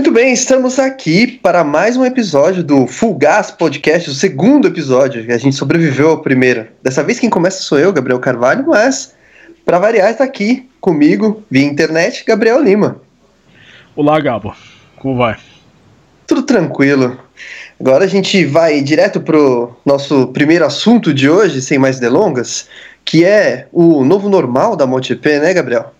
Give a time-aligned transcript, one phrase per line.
[0.00, 5.26] Muito bem, estamos aqui para mais um episódio do Full Gas Podcast, o segundo episódio,
[5.26, 6.66] que a gente sobreviveu ao primeiro.
[6.82, 9.14] Dessa vez quem começa sou eu, Gabriel Carvalho, mas
[9.62, 12.98] para variar está aqui comigo via internet, Gabriel Lima.
[13.94, 14.56] Olá, Gabo.
[14.96, 15.36] Como vai?
[16.26, 17.18] Tudo tranquilo.
[17.78, 22.70] Agora a gente vai direto pro nosso primeiro assunto de hoje, sem mais delongas,
[23.04, 25.92] que é o novo normal da MotoGP, né, Gabriel?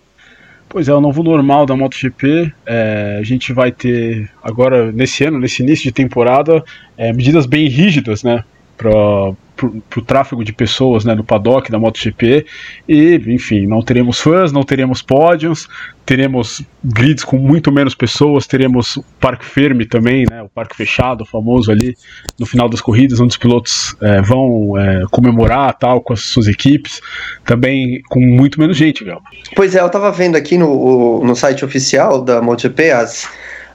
[0.72, 2.52] Pois é, o novo normal da MotoGP.
[2.64, 6.64] É, a gente vai ter agora, nesse ano, nesse início de temporada,
[6.96, 8.44] é, medidas bem rígidas, né?
[8.76, 9.32] Para
[9.66, 12.46] o tráfego de pessoas né, no paddock da MotoGP.
[12.88, 15.68] E, enfim, não teremos fãs, não teremos pódios,
[16.04, 21.70] teremos grids com muito menos pessoas, teremos parque firme também, né, o parque fechado, famoso
[21.70, 21.96] ali,
[22.38, 26.48] no final das corridas, onde os pilotos é, vão é, comemorar tal com as suas
[26.48, 27.00] equipes,
[27.44, 29.22] também com muito menos gente, Gal.
[29.54, 33.28] Pois é, eu estava vendo aqui no, no site oficial da MotoGP as,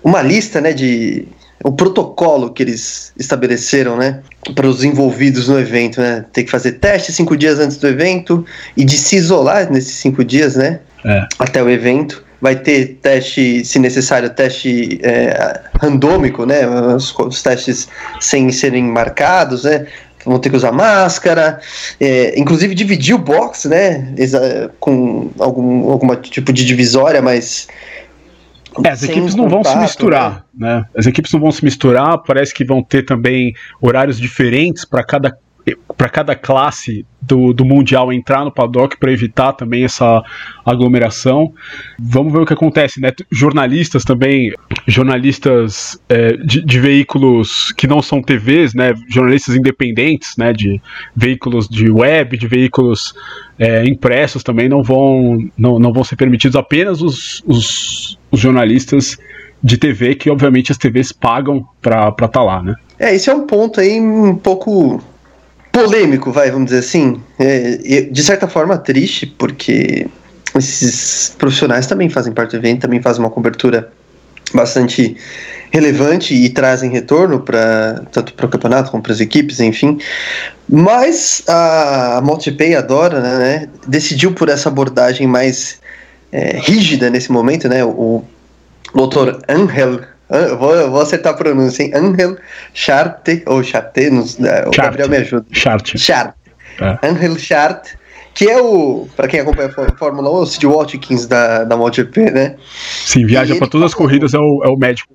[0.04, 1.26] uma lista né, de
[1.64, 4.20] o protocolo que eles estabeleceram, né,
[4.54, 8.46] para os envolvidos no evento, né, ter que fazer teste cinco dias antes do evento
[8.76, 11.26] e de se isolar nesses cinco dias, né, é.
[11.40, 12.24] até o evento.
[12.42, 17.88] Vai ter teste, se necessário, teste é, randômico, né, os, os, testes
[18.20, 19.88] sem serem marcados, né,
[20.26, 21.60] vão ter que usar máscara,
[22.00, 24.14] é, inclusive dividir o box, né,
[24.80, 27.68] com algum alguma tipo de divisória, mas
[28.84, 30.78] é, as equipes não vão se misturar, né?
[30.78, 30.86] né?
[30.96, 35.38] As equipes não vão se misturar, parece que vão ter também horários diferentes para cada
[35.98, 40.24] para cada classe do, do Mundial entrar no paddock para evitar também essa
[40.64, 41.52] aglomeração.
[42.00, 43.12] Vamos ver o que acontece, né?
[43.32, 44.52] Jornalistas também,
[44.86, 48.94] jornalistas é, de, de, veículos que não são TVs, né?
[49.10, 50.54] Jornalistas independentes, né?
[50.54, 50.80] De
[51.16, 53.16] veículos de web, de veículos
[53.58, 59.18] é, impressos também não vão, não, não vão ser permitidos apenas os, os, os jornalistas
[59.64, 62.76] de TV, que obviamente as TVs pagam para estar tá lá, né?
[63.00, 65.02] É, esse é um ponto aí um pouco
[65.76, 67.22] polêmico, vai, vamos dizer assim.
[67.38, 70.08] É, de certa forma triste, porque
[70.56, 73.92] esses profissionais também fazem parte do evento, também fazem uma cobertura
[74.54, 75.18] bastante
[75.72, 80.00] relevante e trazem retorno para tanto para o campeonato como para as equipes, enfim.
[80.70, 85.82] Mas a, MotoGP adora, né, decidiu por essa abordagem mais
[86.32, 87.84] é, rígida nesse momento, né?
[87.84, 88.24] O,
[88.94, 89.40] o Dr.
[89.50, 90.00] Angel
[90.30, 91.92] Vou, vou acertar a pronúncia, hein?
[91.94, 92.38] Angel
[92.74, 95.46] Charte, ou Charte, no, é, o Gabriel me ajuda.
[95.52, 95.98] Charte.
[95.98, 96.36] Charte.
[96.82, 97.08] É.
[97.08, 97.96] Angel Charte,
[98.34, 102.32] que é o, para quem acompanha a Fórmula 1, o Sid Watkins da, da MotoGP,
[102.32, 102.56] né?
[103.06, 105.14] Sim, viaja para todas as corridas, é o, é o médico.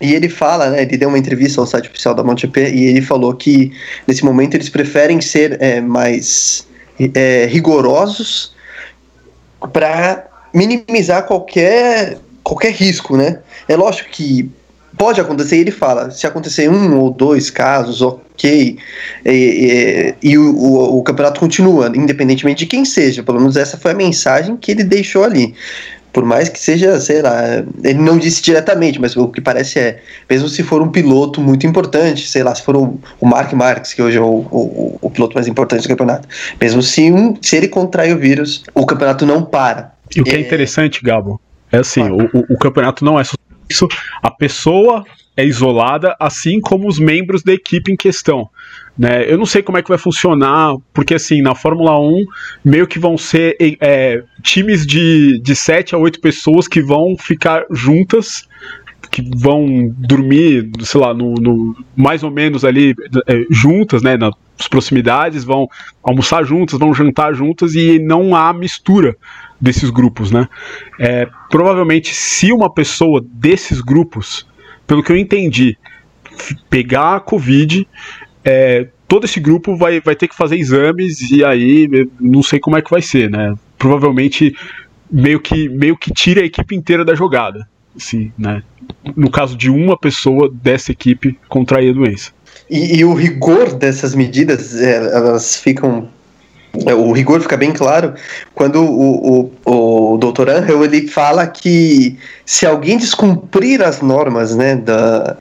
[0.00, 0.82] E ele fala, né?
[0.82, 3.72] Ele deu uma entrevista ao site oficial da MotoGP e ele falou que
[4.06, 6.66] nesse momento eles preferem ser é, mais
[7.14, 8.54] é, rigorosos
[9.72, 13.40] para minimizar qualquer qualquer risco, né?
[13.68, 14.48] É lógico que
[14.96, 18.78] pode acontecer, ele fala, se acontecer um ou dois casos, ok,
[19.24, 23.76] e, e, e o, o, o, campeonato continua, independentemente de quem seja, pelo menos essa
[23.76, 25.54] foi a mensagem que ele deixou ali.
[26.12, 30.00] Por mais que seja, sei lá, ele não disse diretamente, mas o que parece é,
[30.30, 33.92] mesmo se for um piloto muito importante, sei lá, se for o, o Mark Marques,
[33.92, 34.46] que hoje é o,
[35.02, 36.26] o, piloto mais importante do campeonato,
[36.58, 39.92] mesmo se, um, se ele contrai o vírus, o campeonato não para.
[40.14, 41.38] E o que é, é interessante, Gabo,
[41.70, 43.34] é assim, o, o, o campeonato não é só
[43.68, 43.88] isso,
[44.22, 45.04] a pessoa
[45.36, 48.48] é isolada, assim como os membros da equipe em questão.
[48.96, 49.30] Né?
[49.30, 52.24] Eu não sei como é que vai funcionar, porque assim, na Fórmula 1,
[52.64, 57.66] meio que vão ser é, times de, de 7 a 8 pessoas que vão ficar
[57.70, 58.48] juntas,
[59.10, 62.94] que vão dormir, sei lá, no, no mais ou menos ali
[63.26, 64.34] é, juntas, né, nas
[64.70, 65.68] proximidades, vão
[66.02, 69.14] almoçar juntas, vão jantar juntas e não há mistura
[69.60, 70.48] desses grupos, né?
[70.98, 74.46] É, provavelmente, se uma pessoa desses grupos,
[74.86, 75.76] pelo que eu entendi,
[76.68, 77.86] pegar a Covid,
[78.44, 81.88] é, todo esse grupo vai, vai ter que fazer exames e aí
[82.20, 83.54] não sei como é que vai ser, né?
[83.78, 84.54] Provavelmente
[85.10, 88.62] meio que, meio que tira a equipe inteira da jogada, sim, né?
[89.16, 92.32] No caso de uma pessoa dessa equipe contrair a doença.
[92.68, 96.08] E, e o rigor dessas medidas, é, elas ficam
[96.96, 98.14] o rigor fica bem claro
[98.54, 100.48] quando o, o, o Dr.
[100.50, 105.36] Angel ele fala que se alguém descumprir as normas né, da,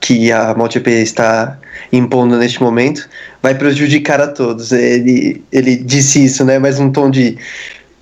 [0.00, 1.58] que a MotoGP está
[1.92, 3.08] impondo neste momento,
[3.42, 4.72] vai prejudicar a todos.
[4.72, 7.38] Ele, ele disse isso, né, mas um tom de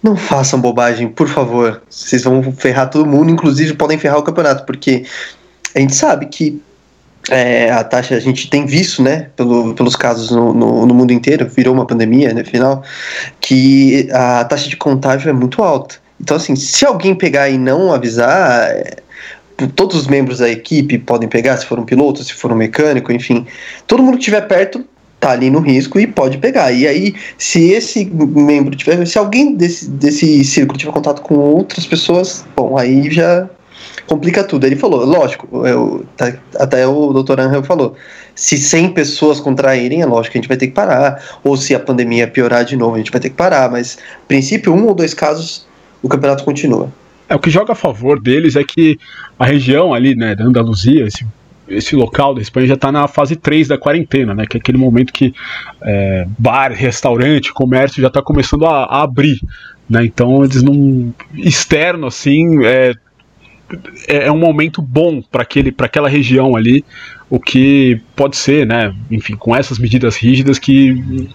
[0.02, 1.82] não façam bobagem, por favor.
[1.88, 5.04] Vocês vão ferrar todo mundo, inclusive podem ferrar o campeonato, porque
[5.75, 6.60] a gente sabe que
[7.31, 11.12] é, a taxa, a gente tem visto, né, pelo, pelos casos no, no, no, mundo
[11.12, 12.82] inteiro, virou uma pandemia, né, final,
[13.41, 15.97] que a taxa de contágio é muito alta.
[16.21, 18.97] Então, assim, se alguém pegar e não avisar, é,
[19.75, 23.12] todos os membros da equipe podem pegar, se for um piloto, se for um mecânico,
[23.12, 23.47] enfim.
[23.87, 24.85] Todo mundo que estiver perto
[25.19, 26.73] tá ali no risco e pode pegar.
[26.73, 31.87] E aí, se esse membro tiver, se alguém desse, desse círculo tiver contato com outras
[31.87, 33.49] pessoas, bom, aí já
[34.06, 34.67] complica tudo.
[34.67, 37.41] Ele falou, lógico, eu, tá, até o Dr.
[37.41, 37.97] Angel falou,
[38.35, 41.75] se 100 pessoas contraírem, é lógico que a gente vai ter que parar, ou se
[41.75, 44.95] a pandemia piorar de novo, a gente vai ter que parar, mas, princípio, um ou
[44.95, 45.67] dois casos,
[46.03, 46.91] o campeonato continua.
[47.29, 48.99] É, o que joga a favor deles é que
[49.39, 51.25] a região ali, né, da Andaluzia, esse
[51.69, 54.45] esse local da Espanha já está na fase 3 da quarentena, né?
[54.47, 55.35] Que é aquele momento que
[55.83, 59.41] é, bar, restaurante, comércio já está começando a, a, abrir.
[59.89, 60.05] Né?
[60.05, 61.12] Então eles não.
[61.35, 62.65] externo assim.
[62.65, 62.93] É,
[64.08, 65.46] é, é um momento bom para
[65.78, 66.84] aquela região ali,
[67.28, 71.28] o que pode ser, né, enfim, com essas medidas rígidas que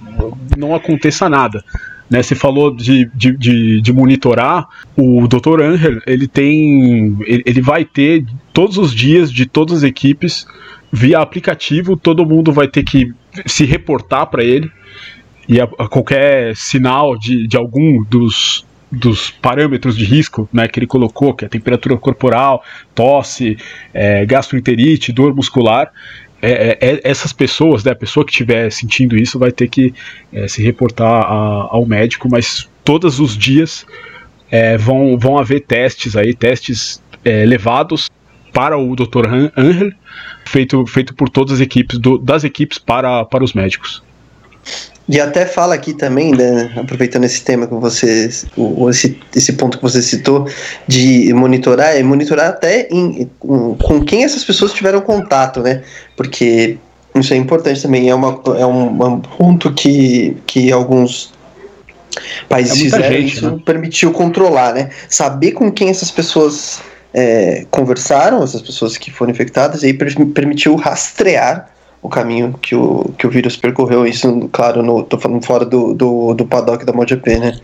[0.58, 1.64] não aconteça nada.
[2.10, 4.68] Né, você falou de, de, de, de monitorar,
[4.98, 5.62] o Dr.
[5.62, 10.48] Angel, ele tem, ele, ele vai ter todos os dias de todas as equipes
[10.92, 13.14] via aplicativo, todo mundo vai ter que
[13.46, 14.72] se reportar para ele
[15.48, 20.80] e a, a qualquer sinal de, de algum dos, dos parâmetros de risco né, que
[20.80, 22.64] ele colocou, que é temperatura corporal,
[22.96, 23.58] tosse,
[23.94, 25.92] é, gastroenterite, dor muscular,
[26.42, 29.94] é, é, é, essas pessoas, né, a pessoa que estiver sentindo isso vai ter que
[30.32, 33.86] é, se reportar a, ao médico, mas todos os dias
[34.50, 37.02] é, vão, vão haver testes aí, testes
[37.46, 38.10] levados
[38.54, 39.28] para o Dr.
[39.56, 39.92] Angel,
[40.46, 44.02] feito, feito por todas as equipes, do, das equipes para, para os médicos.
[45.12, 49.78] E até fala aqui também, né, aproveitando esse tema que você, o, esse, esse ponto
[49.78, 50.48] que você citou,
[50.88, 55.82] de monitorar, é monitorar até em, com, com quem essas pessoas tiveram contato, né?
[56.16, 56.78] Porque
[57.16, 61.34] isso é importante também, é, uma, é um, um ponto que, que alguns
[62.48, 63.62] países é fizeram, gente, isso né?
[63.66, 64.92] permitiu controlar, né?
[65.10, 66.82] Saber com quem essas pessoas
[67.16, 71.68] é, conversaram, essas pessoas que foram infectadas, e aí permitiu rastrear
[72.02, 74.06] o caminho que o, que o vírus percorreu.
[74.06, 77.60] Isso, claro, no, tô falando fora do, do, do paddock da MotoGP, né?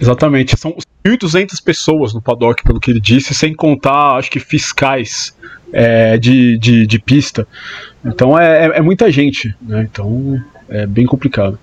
[0.00, 0.58] Exatamente.
[0.58, 0.74] São
[1.06, 5.34] 1.200 pessoas no paddock, pelo que ele disse, sem contar, acho que, fiscais
[5.72, 7.46] é, de, de, de, pista.
[8.04, 9.86] Então é, é, é muita gente, né?
[9.90, 11.58] Então é bem complicado.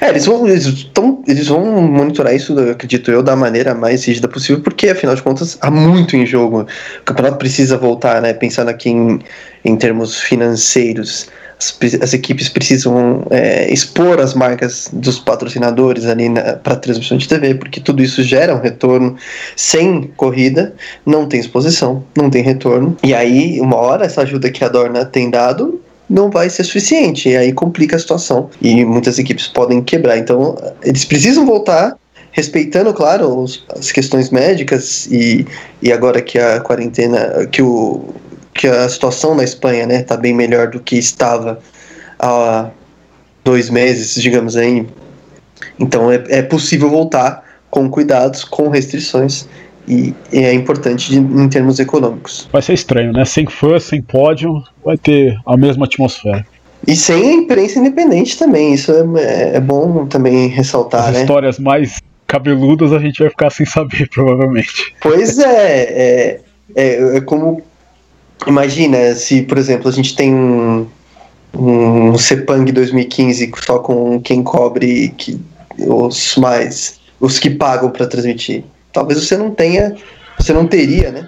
[0.00, 4.28] É, eles vão, eles, tão, eles vão monitorar isso, acredito eu, da maneira mais rígida
[4.28, 6.62] possível, porque afinal de contas há muito em jogo.
[6.62, 8.32] O campeonato precisa voltar, né?
[8.32, 9.20] Pensando aqui em,
[9.64, 11.28] em termos financeiros
[11.58, 16.26] as, as equipes precisam é, expor as marcas dos patrocinadores ali
[16.62, 19.16] para transmissão de TV, porque tudo isso gera um retorno.
[19.56, 20.74] Sem corrida,
[21.04, 22.96] não tem exposição, não tem retorno.
[23.02, 27.28] E aí, uma hora, essa ajuda que a Dorna tem dado não vai ser suficiente,
[27.28, 28.48] e aí complica a situação.
[28.62, 30.18] E muitas equipes podem quebrar.
[30.18, 31.96] Então, eles precisam voltar
[32.30, 35.46] respeitando, claro, os, as questões médicas e,
[35.80, 38.14] e agora que a quarentena, que o,
[38.56, 41.60] que a situação na Espanha né, está bem melhor do que estava
[42.18, 42.70] há
[43.44, 44.86] dois meses, digamos aí.
[45.78, 49.46] Então é, é possível voltar com cuidados, com restrições,
[49.86, 52.48] e, e é importante de, em termos econômicos.
[52.52, 53.24] Vai ser estranho, né?
[53.24, 56.44] Sem fã, sem pódio, vai ter a mesma atmosfera.
[56.86, 61.20] E sem a imprensa independente também, isso é, é bom também ressaltar, As né?
[61.20, 64.94] histórias mais cabeludas a gente vai ficar sem saber, provavelmente.
[65.00, 66.40] Pois é, é,
[66.74, 67.62] é, é como
[68.46, 70.86] Imagina se, por exemplo, a gente tem um,
[71.54, 75.40] um Sepang 2015 só com quem cobre que,
[75.78, 77.00] os mais.
[77.20, 78.64] os que pagam para transmitir.
[78.92, 79.94] Talvez você não tenha.
[80.38, 81.26] Você não teria, né?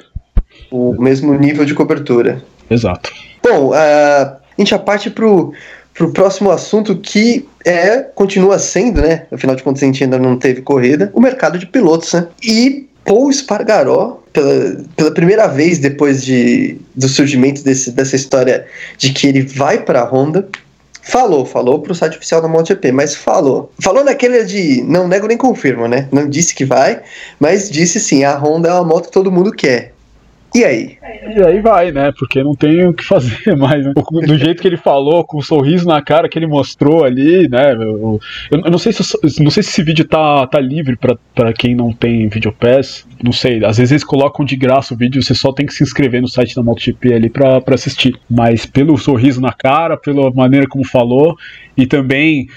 [0.71, 2.43] O mesmo nível de cobertura.
[2.71, 3.11] Exato.
[3.43, 5.55] Bom, uh, a gente já parte pro,
[5.95, 9.27] pro próximo assunto que é continua sendo, né?
[9.33, 12.29] Afinal de contas, a gente ainda não teve corrida, o mercado de pilotos, né?
[12.43, 18.67] E Paul Spargaró, pela, pela primeira vez depois de, do surgimento desse, dessa história
[18.99, 20.47] de que ele vai para a Honda,
[21.03, 23.73] falou, falou para o site oficial da MotoGP, mas falou.
[23.81, 26.07] Falou naquele de não nego nem confirmo, né?
[26.13, 27.01] Não disse que vai,
[27.41, 29.95] mas disse sim, a Honda é uma moto que todo mundo quer.
[30.55, 30.97] E aí?
[31.37, 32.11] E aí vai, né?
[32.19, 33.85] Porque não tem o que fazer mais.
[33.85, 33.93] Né?
[33.95, 37.49] Do jeito que ele falou, com o um sorriso na cara que ele mostrou ali,
[37.49, 37.75] né?
[37.75, 38.19] Eu,
[38.51, 39.03] eu não sei se
[39.43, 43.07] não sei se esse vídeo tá, tá livre para quem não tem Videopass.
[43.23, 45.83] Não sei, às vezes eles colocam de graça o vídeo, você só tem que se
[45.83, 48.17] inscrever no site da MotoGP ali para assistir.
[48.31, 51.37] Mas pelo sorriso na cara, pela maneira como falou,
[51.77, 52.49] e também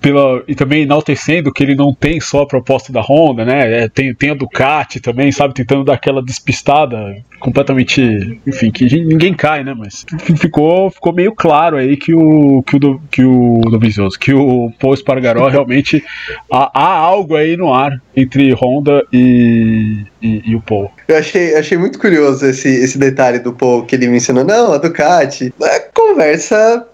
[0.00, 3.84] pela, e também enaltecendo que ele não tem só a proposta da Honda, né?
[3.84, 5.54] É, tem, tem a Ducati também, sabe?
[5.54, 8.40] Tentando dar aquela despistada completamente.
[8.46, 9.74] Enfim, que ninguém cai, né?
[9.76, 10.04] Mas
[10.36, 12.62] ficou, ficou meio claro aí que o.
[12.62, 16.04] que o, que o Dovizioso, que o Paul Espargaró realmente.
[16.50, 20.90] há, há, algo aí no ar entre Honda e, e, e, o Paul.
[21.08, 24.44] Eu achei, achei muito curioso esse, esse detalhe do Paul que ele mencionou.
[24.44, 25.52] Não, a Ducati.
[25.62, 26.86] É conversa.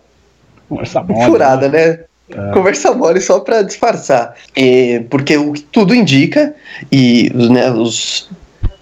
[0.69, 1.87] Conversa furada, né?
[1.89, 1.99] né?
[2.31, 2.53] É.
[2.53, 4.35] Conversa mole só para disfarçar.
[4.57, 6.55] E, porque o que tudo indica,
[6.91, 8.31] e né, os,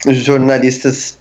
[0.07, 1.19] os jornalistas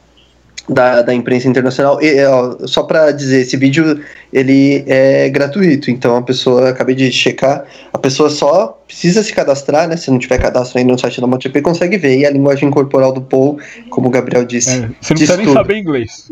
[0.70, 2.02] da, da imprensa internacional.
[2.02, 7.12] E, ó, só para dizer, esse vídeo ele é gratuito, então a pessoa, acabei de
[7.12, 9.98] checar, a pessoa só precisa se cadastrar, né?
[9.98, 12.20] Se não tiver cadastro ainda no site da MotoGP, consegue ver.
[12.20, 13.60] E a linguagem corporal do Paul,
[13.90, 14.70] como o Gabriel disse.
[14.70, 16.28] É, você não precisa nem saber inglês.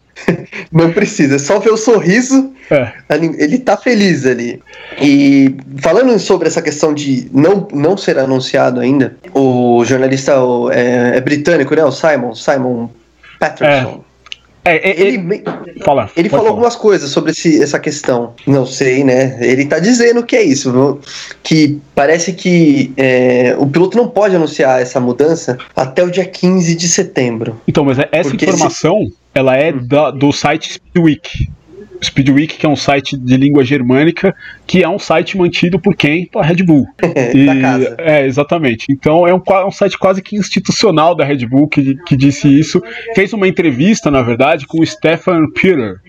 [0.70, 2.92] não precisa, é só ver o sorriso, é.
[3.38, 4.60] ele tá feliz ali.
[5.00, 11.16] E falando sobre essa questão de não, não ser anunciado ainda, o jornalista o, é,
[11.16, 11.84] é britânico, né?
[11.84, 12.90] O Simon, Simon
[13.40, 14.04] Patterson.
[14.62, 15.42] É, é, é, ele,
[15.82, 16.54] fala, ele falou falar.
[16.54, 18.34] algumas coisas sobre esse, essa questão.
[18.46, 19.38] Não sei, né?
[19.40, 21.00] Ele tá dizendo que é isso.
[21.42, 26.74] Que parece que é, o piloto não pode anunciar essa mudança até o dia 15
[26.74, 27.58] de setembro.
[27.66, 29.14] Então, mas essa informação esse...
[29.34, 29.80] ela é hum.
[29.82, 31.48] da, do site Speedweek.
[32.02, 34.34] Speedweek, que é um site de língua germânica,
[34.66, 36.26] que é um site mantido por quem?
[36.26, 36.86] Pela Red Bull.
[37.34, 37.94] e, da casa.
[37.98, 38.86] É, exatamente.
[38.90, 42.82] Então é um, um, site quase que institucional da Red Bull que, que disse isso.
[43.14, 46.00] Fez uma entrevista, na verdade, com o Stefan Peter,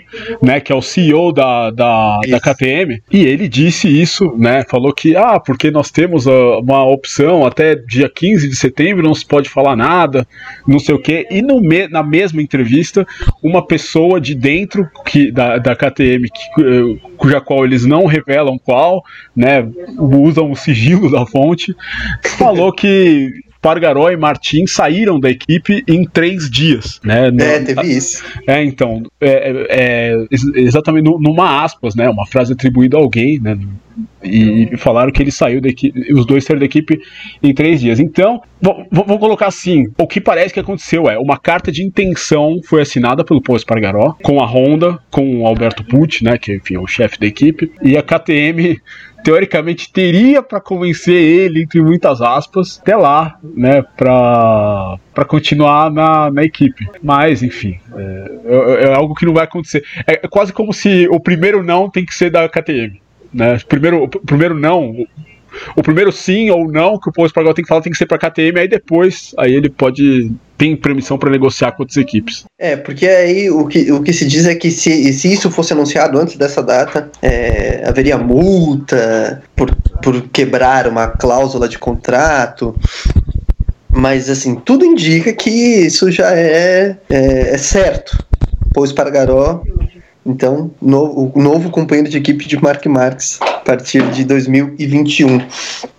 [0.41, 4.93] né, que é o CEO da, da, da KTM, e ele disse isso, né, falou
[4.93, 9.25] que, ah, porque nós temos uh, uma opção até dia 15 de setembro, não se
[9.25, 10.27] pode falar nada,
[10.67, 13.07] não sei o quê, e no na mesma entrevista,
[13.41, 18.59] uma pessoa de dentro que, da, da KTM, que, uh, cuja qual eles não revelam
[18.59, 19.03] qual,
[19.35, 21.75] né, usam o sigilo da fonte,
[22.37, 23.31] falou que
[23.61, 26.99] Pargaró e Martin saíram da equipe em três dias.
[27.03, 27.29] Né?
[27.29, 28.23] No, é, teve isso.
[28.47, 30.25] É, então, é, é,
[30.55, 32.09] exatamente numa aspas, né?
[32.09, 33.57] Uma frase atribuída a alguém, né?
[34.23, 36.99] E, falaram que ele saiu da equipe, os dois saíram da equipe
[37.43, 37.99] em três dias.
[37.99, 38.41] Então,
[38.91, 43.23] vou, colocar assim: o que parece que aconteceu é uma carta de intenção foi assinada
[43.23, 46.37] pelo Paul Espargaró com a Honda, com o Alberto Pucci, né?
[46.37, 48.79] Que enfim, é o chefe da equipe, e a KTM
[49.23, 56.31] teoricamente teria para convencer ele, entre muitas aspas, até lá, né, para para continuar na,
[56.31, 56.87] na equipe.
[57.03, 59.83] Mas, enfim, é, é, é, algo que não vai acontecer.
[60.07, 63.01] É quase como se o primeiro não tem que ser da KTM.
[63.33, 63.57] Né?
[63.67, 65.05] Primeiro, primeiro não,
[65.75, 68.05] o primeiro sim ou não que o Paul Espargaro tem que falar tem que ser
[68.05, 72.45] para KTM, aí depois aí ele pode tem permissão para negociar com outras equipes.
[72.59, 75.73] É, porque aí o que, o que se diz é que se, se isso fosse
[75.73, 82.75] anunciado antes dessa data, é, haveria multa por, por quebrar uma cláusula de contrato.
[83.89, 88.23] Mas assim, tudo indica que isso já é, é, é certo.
[88.71, 89.63] Paul Espargaró
[90.25, 95.41] então, o novo companheiro de equipe de Mark Marques a partir de 2021.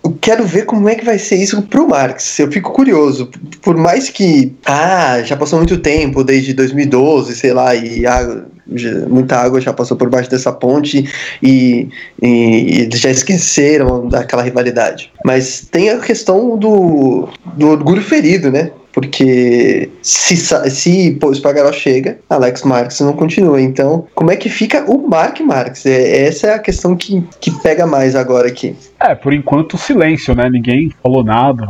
[0.03, 2.39] Eu quero ver como é que vai ser isso pro Marques.
[2.39, 3.29] Eu fico curioso.
[3.61, 8.91] Por mais que, ah, já passou muito tempo, desde 2012, sei lá, e a, já,
[9.09, 11.05] muita água já passou por baixo dessa ponte
[11.41, 11.89] e,
[12.21, 15.11] e, eles já esqueceram daquela rivalidade.
[15.25, 17.27] Mas tem a questão do,
[17.57, 18.71] do orgulho ferido, né?
[18.93, 23.59] Porque se, se o Spagaró chega, Alex Marques não continua.
[23.59, 25.85] Então, como é que fica o Mark Marques?
[25.85, 28.75] É, essa é a questão que, que pega mais agora aqui.
[28.99, 30.47] É, por enquanto silêncio, né?
[30.49, 31.67] Ninguém falou nada.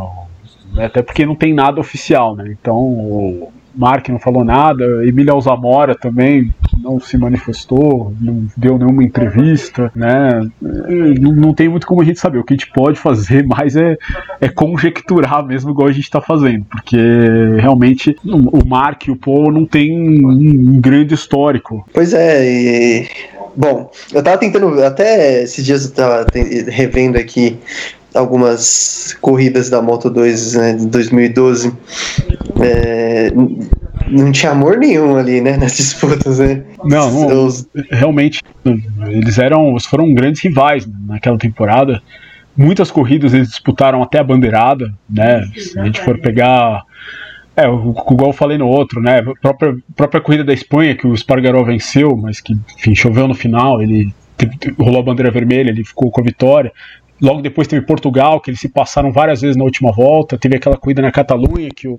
[0.78, 2.56] Até porque não tem nada oficial, né?
[2.60, 9.92] Então, Mark não falou nada, Emília Alzamora também não se manifestou, não deu nenhuma entrevista,
[9.96, 10.48] né?
[10.62, 12.40] Não, não, tem muito como a gente saber.
[12.40, 13.98] O que a gente pode fazer mais é,
[14.42, 16.98] é conjecturar mesmo, igual a gente está fazendo, porque
[17.60, 21.88] realmente o Mark e o Paul não tem um, grande histórico.
[21.94, 23.08] Pois é, e
[23.56, 26.26] Bom, eu tava tentando, até esses dias eu tava
[26.70, 27.60] revendo aqui
[28.14, 31.74] algumas corridas da Moto 2 né, de 2012,
[32.62, 33.32] é,
[34.10, 36.64] não tinha amor nenhum ali, né, nas disputas, né?
[36.84, 37.68] Não, não Os...
[37.92, 38.42] realmente,
[39.08, 42.02] eles eram, eles foram grandes rivais naquela temporada.
[42.56, 45.44] Muitas corridas eles disputaram até a bandeirada, né?
[45.58, 46.84] Se a gente for pegar
[47.56, 49.20] é, igual eu falei no outro, né?
[49.20, 53.36] A própria, própria corrida da Espanha, que o Spargaró venceu, mas que, enfim, choveu no
[53.36, 54.14] final, ele
[54.78, 56.72] rolou a bandeira vermelha, ele ficou com a vitória.
[57.24, 60.38] Logo depois teve Portugal, que eles se passaram várias vezes na última volta.
[60.38, 61.98] Teve aquela corrida na Catalunha que o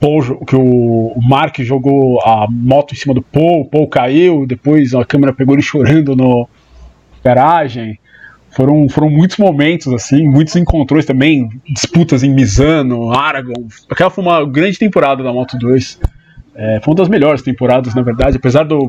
[0.00, 4.92] Paul, que o Mark jogou a moto em cima do Paul, o Paul caiu, depois
[4.92, 6.48] a câmera pegou ele chorando no
[7.22, 8.00] garagem.
[8.50, 13.68] Foram, foram muitos momentos, assim, muitos encontrões também, disputas em Misano, Aragon.
[13.88, 16.00] Aquela foi uma grande temporada da Moto 2.
[16.56, 18.88] É, foi uma das melhores temporadas, na verdade, apesar do,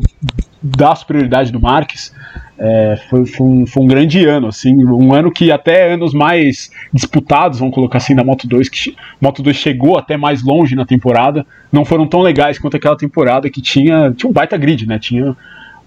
[0.62, 2.14] da superioridade do Marques.
[2.58, 6.72] É, foi, foi, um, foi, um, grande ano, assim, um ano que até anos mais
[6.94, 10.86] disputados, vamos colocar assim, na Moto 2, que Moto 2 chegou até mais longe na
[10.86, 14.98] temporada, não foram tão legais quanto aquela temporada que tinha, tinha um baita grid, né?
[14.98, 15.36] Tinha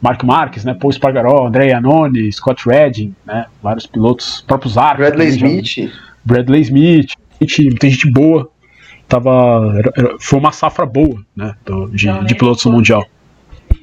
[0.01, 0.75] Marco Marques, né?
[0.75, 3.47] Paul Spargaró, André Iannone, Scott Redding, né?
[3.63, 5.07] Vários pilotos, próprios Arcos.
[5.07, 5.93] Bradley Smith.
[6.23, 8.51] Bradley Smith, gente, tem gente boa.
[9.09, 11.55] Tava, era, era, foi uma safra boa, né?
[11.65, 13.07] Do, de, de pilotos no Mundial.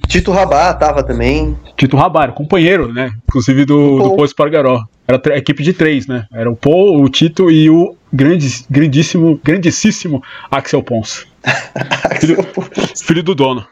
[0.08, 1.58] Tito Rabá tava também.
[1.75, 3.12] Tito Rabá, era companheiro, né?
[3.27, 4.84] Inclusive do, do Paul Spargaró.
[5.08, 6.25] Era a equipe de três, né?
[6.32, 11.27] Era o Paul, o Tito e o grande, grandíssimo, grandíssimo Axel Pons.
[12.20, 12.38] filho,
[13.03, 13.65] filho do dono.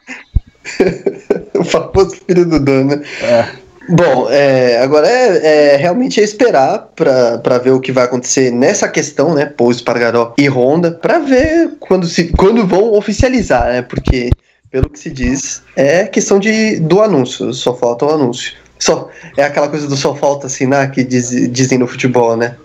[1.57, 3.03] o famoso filho do dono, né?
[3.21, 3.62] É.
[3.89, 8.87] Bom, é, agora é, é, realmente é esperar para ver o que vai acontecer nessa
[8.87, 9.45] questão, né?
[9.45, 13.81] Paul Espargaró e Honda, para ver quando, se, quando vão oficializar, né?
[13.81, 14.29] Porque,
[14.71, 18.53] pelo que se diz, é questão de, do anúncio, só falta o anúncio.
[18.79, 22.55] Só, é aquela coisa do só falta assinar que diz, dizem no futebol, né?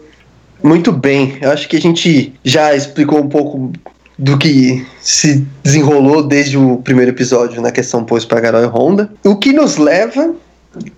[0.62, 3.72] Muito bem, eu acho que a gente já explicou um pouco
[4.18, 9.10] do que se desenrolou desde o primeiro episódio na questão Pôs Pargaró e Honda.
[9.24, 10.34] O que nos leva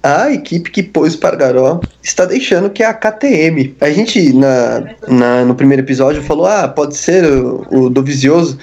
[0.02, 3.74] à equipe que Pôs Pargaró está deixando, que é a KTM.
[3.80, 8.58] A gente, na, na no primeiro episódio, falou: ah, pode ser o, o Dovizioso.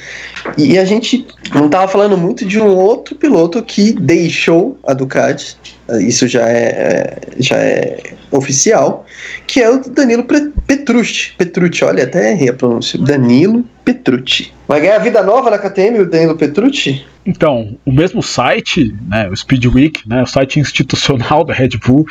[0.57, 5.57] E a gente não estava falando muito de um outro piloto que deixou a Ducati.
[5.99, 7.97] Isso já é, é já é
[8.31, 9.05] oficial,
[9.45, 10.25] que é o Danilo
[10.65, 11.33] Petrucci.
[11.37, 12.99] Petrucci, olha, até errei a pronúncia.
[12.99, 14.51] Danilo Petrucci.
[14.67, 17.05] Vai ganhar vida nova na KTM, o Danilo Petrucci?
[17.25, 22.05] Então, o mesmo site, né, o Speedweek, né, o site institucional da Red Bull,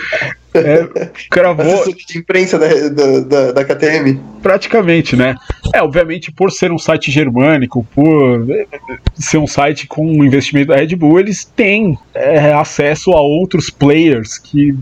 [0.54, 0.88] é,
[1.28, 1.85] cravou.
[1.85, 4.18] de imprensa da, da, da, KTM.
[4.42, 5.35] Praticamente, né?
[5.75, 8.47] É, obviamente, por ser um site germânico, por
[9.14, 13.68] ser um site com um investimento da Red Bull, eles têm é, acesso a outros
[13.68, 14.75] players que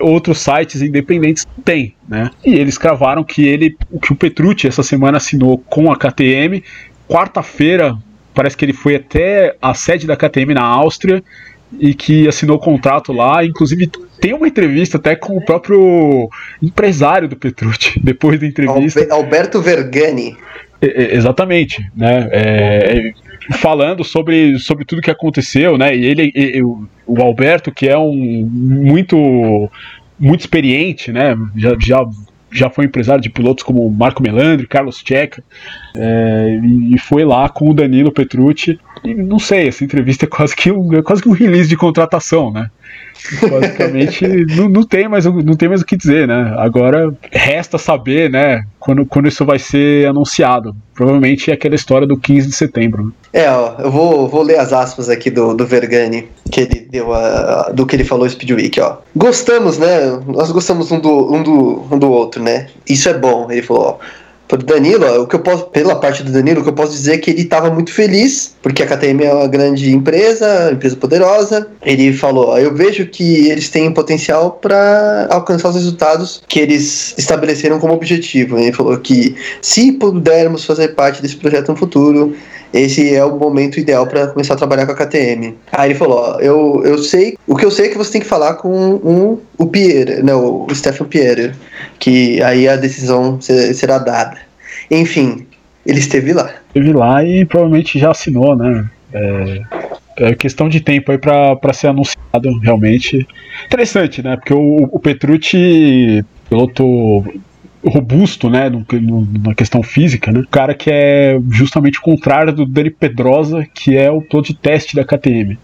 [0.00, 2.30] outros sites independentes têm, né?
[2.44, 6.62] E eles cravaram que ele, que o Petrucci essa semana assinou com a KTM.
[7.08, 7.96] Quarta-feira,
[8.34, 11.22] parece que ele foi até a sede da KTM na Áustria
[11.78, 13.90] e que assinou o contrato lá, inclusive
[14.20, 16.28] tem uma entrevista até com o próprio
[16.62, 19.06] empresário do Petrucci, depois da entrevista.
[19.10, 20.36] Alberto Vergani.
[20.80, 22.28] É, exatamente, né?
[22.32, 23.12] É,
[23.54, 25.96] falando sobre, sobre tudo que aconteceu, né?
[25.96, 29.70] E ele, e, o Alberto, que é um muito
[30.22, 31.36] muito experiente, né?
[31.56, 32.06] Já, já,
[32.52, 35.42] já foi empresário de pilotos como Marco Melandri, Carlos Checa,
[35.96, 38.78] é, e, e foi lá com o Danilo Petrucci.
[39.04, 41.76] E não sei, essa entrevista é quase que um, é quase que um release de
[41.76, 42.70] contratação, né?
[43.48, 46.54] Basicamente, não, não, tem mais, não tem mais o que dizer, né?
[46.58, 50.74] Agora resta saber, né, quando, quando isso vai ser anunciado.
[50.94, 53.12] Provavelmente é aquela história do 15 de setembro.
[53.32, 57.12] É, ó, eu vou, vou ler as aspas aqui do, do Vergani, que ele deu
[57.14, 58.98] a, do que ele falou Speedweek, ó.
[59.16, 60.20] Gostamos, né?
[60.26, 62.68] Nós gostamos um do, um do, um do outro, né?
[62.88, 63.50] Isso é bom.
[63.50, 64.21] Ele falou, ó
[64.56, 67.14] pro Danilo, o que eu posso, pela parte do Danilo, o que eu posso dizer
[67.14, 71.68] é que ele estava muito feliz, porque a KTM é uma grande empresa, empresa poderosa.
[71.82, 77.78] Ele falou: eu vejo que eles têm potencial para alcançar os resultados que eles estabeleceram
[77.78, 78.58] como objetivo.
[78.58, 82.34] Ele falou que se pudermos fazer parte desse projeto no futuro,
[82.72, 85.54] esse é o momento ideal para começar a trabalhar com a KTM.
[85.72, 88.26] Aí ele falou: eu, eu sei, o que eu sei é que você tem que
[88.26, 91.52] falar com um, o Pierre, né, o Stefan Pierre,
[91.98, 94.38] que aí a decisão será dada.
[94.90, 95.46] Enfim,
[95.84, 96.50] ele esteve lá.
[96.68, 98.88] Esteve lá e provavelmente já assinou, né?
[99.12, 99.60] É,
[100.16, 103.26] é questão de tempo aí para ser anunciado realmente.
[103.66, 104.36] Interessante, né?
[104.36, 107.24] Porque o, o Petrucci, piloto
[107.84, 112.52] robusto, né, no, no, na questão física, né, o cara que é justamente o contrário
[112.52, 115.58] do Dani Pedrosa, que é o piloto de teste da KTM.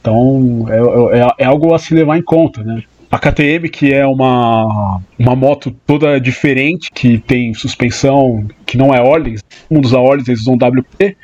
[0.00, 2.82] Então é, é, é, algo a se levar em conta, né.
[3.10, 9.02] A KTM, que é uma, uma moto toda diferente, que tem suspensão que não é
[9.02, 11.14] Orleans, um dos Orleans eles usam WP,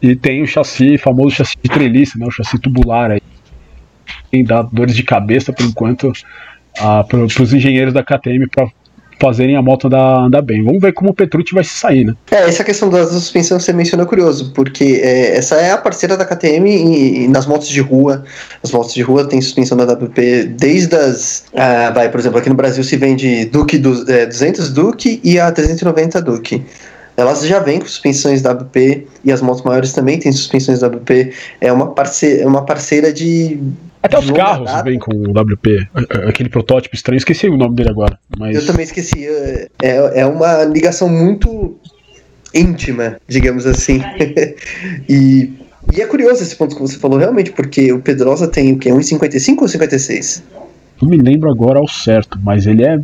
[0.00, 3.20] e tem o chassi, famoso chassi de treliça, né, o chassi tubular aí.
[4.30, 6.10] Tem dores de cabeça por enquanto
[7.08, 8.68] para os engenheiros da KTM para
[9.20, 10.64] fazerem a moto andar, andar bem.
[10.64, 12.14] Vamos ver como o Petrucci vai se sair, né?
[12.30, 15.78] É, essa questão da suspensão que você mencionou é curioso, porque é, essa é a
[15.78, 18.24] parceira da KTM e, e, nas motos de rua.
[18.62, 21.44] As motos de rua têm suspensão da WP desde as.
[21.54, 25.38] Ah, vai, por exemplo, aqui no Brasil se vende Duke do, é, 200 Duke e
[25.38, 26.64] a 390 Duke
[27.18, 31.34] elas já vêm com suspensões WP e as motos maiores também têm suspensões WP.
[31.60, 33.58] É uma, parce uma parceira de
[34.02, 35.88] Até os carros vêm com o WP,
[36.28, 38.18] aquele protótipo estranho, esqueci o nome dele agora.
[38.38, 38.56] Mas...
[38.56, 39.26] Eu também esqueci.
[39.82, 41.76] É, é uma ligação muito
[42.54, 44.00] íntima, digamos assim.
[45.08, 45.52] e,
[45.92, 48.90] e é curioso esse ponto que você falou, realmente, porque o Pedrosa tem o quê?
[48.90, 50.42] 1,55 ou 56?
[51.00, 52.98] Não me lembro agora ao certo, mas ele é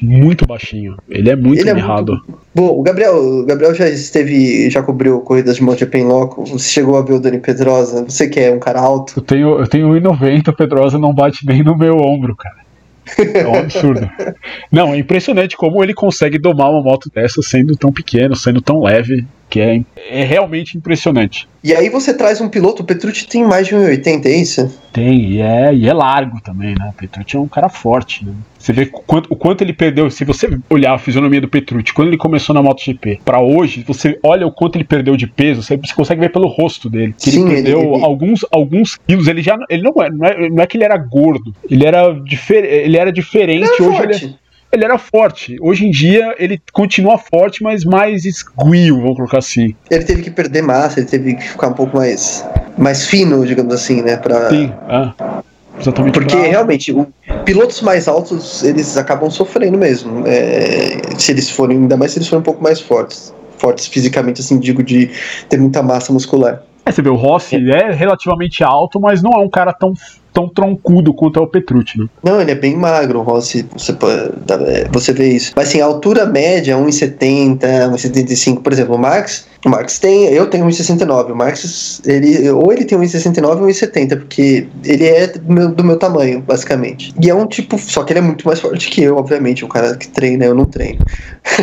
[0.00, 0.96] muito baixinho.
[1.08, 2.12] Ele é muito ele mirrado.
[2.12, 2.38] É muito...
[2.54, 6.44] Bom, o Gabriel, o Gabriel já esteve, já cobriu corridas de MotoGP em loco.
[6.46, 8.04] Você chegou a ver o Dani Pedrosa?
[8.04, 9.14] Você que é um cara alto?
[9.16, 12.68] Eu tenho, eu tenho 1,90, o Pedrosa não bate nem no meu ombro, cara.
[13.16, 14.08] É um absurdo.
[14.70, 18.82] Não, é impressionante como ele consegue domar uma moto dessa sendo tão pequeno, sendo tão
[18.82, 19.80] leve que é,
[20.10, 21.48] é realmente impressionante.
[21.62, 24.78] E aí você traz um piloto, o Petrucci tem mais de 1,80, é isso?
[24.92, 26.90] Tem, e é, e é largo também, né?
[26.90, 28.32] O Petrucci é um cara forte, né?
[28.58, 30.10] Você vê o quanto, o quanto ele perdeu.
[30.10, 34.18] Se você olhar a fisionomia do Petrucci, quando ele começou na MotoGP, para hoje, você
[34.22, 37.14] olha o quanto ele perdeu de peso, você, você consegue ver pelo rosto dele.
[37.18, 38.04] Que Sim, ele perdeu ele, ele...
[38.04, 39.28] alguns, alguns quilos.
[39.28, 42.12] Ele já ele não, é, não, é, não é que ele era gordo, ele era,
[42.12, 43.56] difer, ele era diferente.
[43.56, 44.24] Ele era hoje forte.
[44.24, 45.56] ele é ele era forte.
[45.60, 49.74] Hoje em dia ele continua forte, mas mais esguio, vamos colocar assim.
[49.90, 52.44] Ele teve que perder massa, ele teve que ficar um pouco mais,
[52.76, 54.16] mais fino, digamos assim, né?
[54.16, 54.50] Pra...
[54.50, 55.42] Sim, é.
[55.80, 56.46] Exatamente Porque pra...
[56.46, 57.06] realmente, o,
[57.44, 60.24] pilotos mais altos, eles acabam sofrendo mesmo.
[60.26, 63.32] É, se eles forem, ainda mais se eles forem um pouco mais fortes.
[63.58, 65.10] Fortes fisicamente, assim, digo, de
[65.48, 66.62] ter muita massa muscular.
[66.88, 67.90] É, você vê, o Rossi é.
[67.90, 69.92] é relativamente alto, mas não é um cara tão
[70.32, 72.06] tão troncudo quanto é o Petrucci, né?
[72.22, 75.52] Não, ele é bem magro, o Rossi, você, é, você vê isso.
[75.56, 77.58] Mas assim, a altura média, 1,70,
[77.90, 82.72] 1,75, por exemplo, o Max, o Max tem, eu tenho 1,69, o Max, ele, ou
[82.72, 87.12] ele tem 1,69 ou 1,70, porque ele é do meu, do meu tamanho, basicamente.
[87.20, 89.68] E é um tipo, só que ele é muito mais forte que eu, obviamente, o
[89.68, 91.04] cara que treina, eu não treino.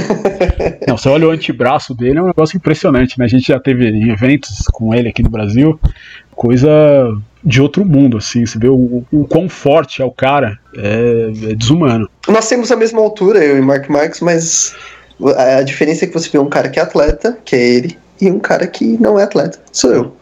[0.87, 3.25] não, você olha o antebraço dele, é um negócio impressionante, né?
[3.25, 5.79] A gente já teve eventos com ele aqui no Brasil,
[6.35, 6.69] coisa
[7.45, 8.45] de outro mundo, assim.
[8.45, 12.09] Você vê o, o quão forte é o cara, é, é, desumano.
[12.27, 14.75] Nós temos a mesma altura, eu e Mark Marx, mas
[15.35, 18.29] a diferença é que você vê um cara que é atleta, que é ele, e
[18.31, 20.15] um cara que não é atleta, sou eu.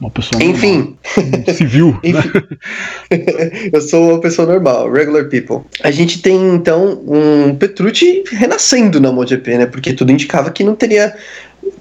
[0.00, 0.96] Uma pessoa Enfim.
[1.16, 2.00] Normal, civil.
[2.02, 2.30] Enfim.
[3.72, 5.60] eu sou uma pessoa normal, regular people.
[5.84, 9.66] A gente tem então um Petrucci renascendo na MotoGP, né?
[9.66, 11.14] Porque tudo indicava que não teria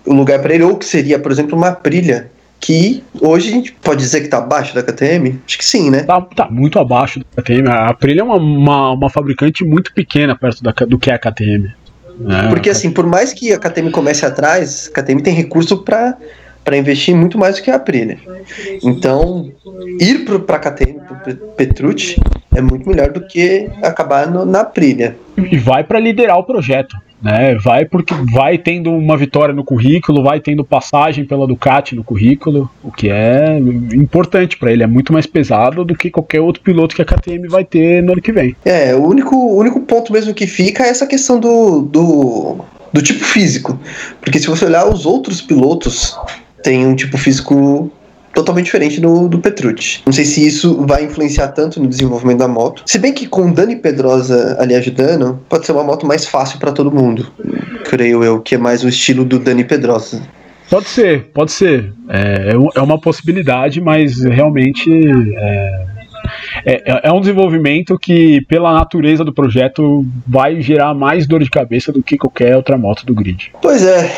[0.05, 4.01] lugar para ele, ou que seria, por exemplo, uma Prilha que hoje a gente pode
[4.01, 5.39] dizer que está abaixo da KTM?
[5.47, 6.03] Acho que sim, né?
[6.03, 7.69] Tá, tá muito abaixo da KTM.
[7.69, 11.17] A Aprilia é uma, uma, uma fabricante muito pequena perto da, do que é a
[11.17, 11.71] KTM.
[12.27, 16.17] É, Porque assim, por mais que a KTM comece atrás, a KTM tem recurso para
[16.63, 18.19] para investir muito mais do que a Aprilia.
[18.83, 19.51] Então,
[19.99, 22.15] ir para a KTM, para Petrucci,
[22.53, 25.17] é muito melhor do que acabar no, na Aprilia.
[25.37, 27.55] E vai para liderar o projeto né?
[27.55, 32.69] Vai porque vai tendo uma vitória no currículo, vai tendo passagem pela Ducati no currículo,
[32.83, 33.57] o que é
[33.93, 37.47] importante para ele, é muito mais pesado do que qualquer outro piloto que a KTM
[37.47, 38.55] vai ter no ano que vem.
[38.63, 42.57] É, o único, o único ponto mesmo que fica é essa questão do, do,
[42.93, 43.79] do tipo físico,
[44.21, 46.17] porque se você olhar os outros pilotos
[46.63, 47.91] tem um tipo físico
[48.33, 50.01] totalmente diferente do, do Petrucci.
[50.05, 52.83] Não sei se isso vai influenciar tanto no desenvolvimento da moto.
[52.85, 56.71] Se bem que com Dani Pedrosa ali ajudando, pode ser uma moto mais fácil para
[56.71, 57.31] todo mundo.
[57.85, 60.21] Creio eu, que é mais o estilo do Dani Pedrosa.
[60.69, 61.91] Pode ser, pode ser.
[62.07, 64.89] É, é, é uma possibilidade, mas realmente
[66.63, 71.49] é, é, é, um desenvolvimento que, pela natureza do projeto, vai gerar mais dor de
[71.49, 73.51] cabeça do que qualquer outra moto do grid.
[73.61, 74.11] Pois é.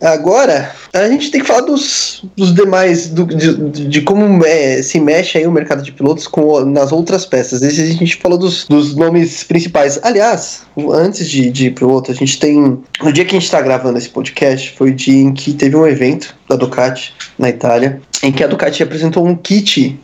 [0.00, 4.98] Agora, a gente tem que falar dos, dos demais, do, de, de, como é, se
[4.98, 7.60] mexe aí o mercado de pilotos com, nas outras peças.
[7.60, 10.00] Esse a gente falou dos, dos nomes principais.
[10.02, 12.78] Aliás, antes de, de ir pro outro, a gente tem.
[13.02, 15.76] No dia que a gente está gravando esse podcast, foi o dia em que teve
[15.76, 19.98] um evento da Ducati na Itália, em que a Ducati apresentou um kit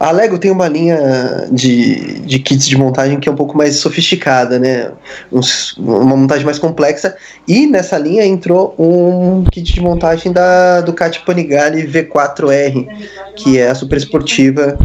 [0.00, 3.76] a Lego tem uma linha de, de kits de montagem que é um pouco mais
[3.76, 4.90] sofisticada, né?
[5.30, 7.14] Uns, uma montagem mais complexa.
[7.46, 12.88] E nessa linha entrou um kit de montagem da Ducati Panigale V4R,
[13.36, 14.78] que é a super esportiva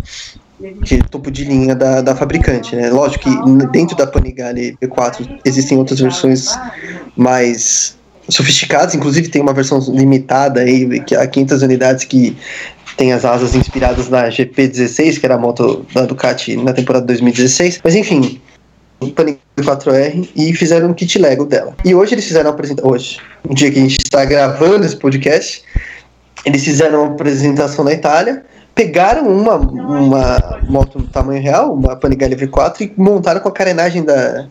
[0.81, 2.89] de topo de linha da, da fabricante, né?
[2.89, 6.59] Lógico que dentro da Panigale V4 existem outras versões
[7.15, 7.97] mais
[8.27, 12.35] sofisticadas, inclusive tem uma versão limitada aí, que a 500 unidades que
[12.97, 17.81] tem as asas inspiradas na GP16, que era a moto da Ducati na temporada 2016.
[17.83, 18.39] Mas enfim,
[19.15, 21.75] Panigale 4R e fizeram um kit Lego dela.
[21.83, 22.91] E hoje eles fizeram apresentação.
[22.91, 25.63] Hoje, no dia que a gente está gravando esse podcast,
[26.45, 28.45] eles fizeram uma apresentação na Itália.
[28.73, 34.03] Pegaram uma, uma moto do tamanho real, uma Panigale V4, e montaram com a carenagem
[34.03, 34.47] da,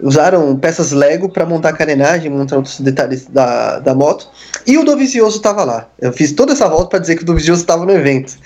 [0.00, 4.28] usaram peças Lego para montar a carenagem, montar outros detalhes da, da moto.
[4.66, 5.88] E o Dovizioso estava lá.
[6.00, 8.36] Eu fiz toda essa volta para dizer que o Dovizioso estava no evento.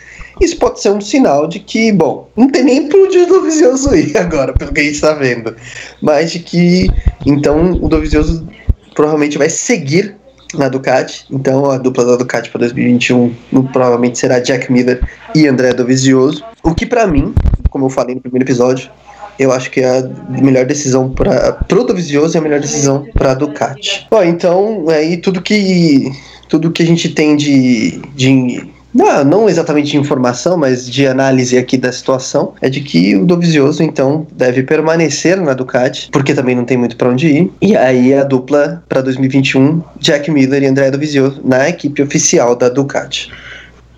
[0.41, 3.95] Isso pode ser um sinal de que, bom, não tem nem para onde o Dovizioso
[3.97, 5.55] ir agora, pelo que a gente está vendo.
[6.01, 6.88] Mas de que,
[7.27, 8.47] então, o Dovizioso
[8.95, 10.17] provavelmente vai seguir
[10.55, 11.27] na Ducati.
[11.31, 13.35] Então a dupla da Ducati para 2021
[13.73, 15.01] provavelmente será Jack Miller
[15.35, 16.45] e André Dovizioso.
[16.62, 17.35] O que para mim,
[17.71, 18.91] como eu falei no primeiro episódio,
[19.38, 23.35] eu acho que é a melhor decisão para pro Dovizioso e a melhor decisão para
[23.35, 24.07] Ducati.
[24.25, 26.11] Então aí tudo que
[26.49, 28.62] tudo que a gente tem de, de
[28.95, 33.25] não, não exatamente de informação, mas de análise aqui da situação, é de que o
[33.25, 37.53] Dovizioso, então, deve permanecer na Ducati, porque também não tem muito para onde ir.
[37.61, 42.68] E aí a dupla para 2021, Jack Miller e André Dovizioso, na equipe oficial da
[42.68, 43.31] Ducati.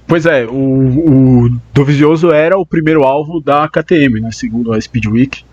[0.06, 5.44] Pois é, o, o Dovizioso era o primeiro alvo da KTM, né, segundo a Speedweek,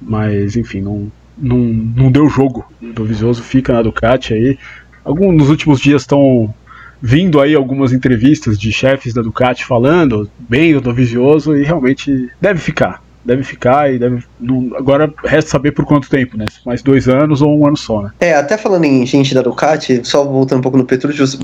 [0.00, 2.64] mas enfim, não, não, não deu jogo.
[2.82, 4.58] O Dovizioso fica na Ducati aí.
[5.04, 6.52] Alguns nos últimos dias estão
[7.00, 12.60] vindo aí algumas entrevistas de chefes da Ducati falando bem do Dovizioso e realmente deve
[12.60, 13.02] ficar.
[13.24, 14.22] Deve ficar e deve.
[14.38, 16.44] Não, agora resta saber por quanto tempo, né?
[16.64, 18.10] Mais dois anos ou um ano só, né?
[18.20, 21.38] É, até falando em gente da Ducati, só voltando um pouco no Petrucci,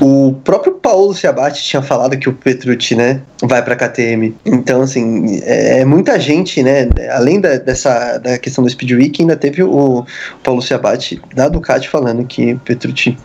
[0.00, 4.34] o próprio Paulo Ciabatti tinha falado que o Petrucci, né, vai para KTM.
[4.44, 9.20] Então, assim, é, é, muita gente, né, além da, dessa da questão do Speed Week,
[9.20, 10.04] ainda teve o
[10.42, 13.18] Paulo Ciabatti da Ducati falando que o Petrucci,